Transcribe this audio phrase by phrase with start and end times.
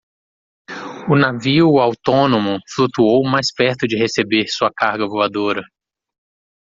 [1.11, 5.61] O navio autônomo flutuou mais perto de receber sua carga voadora.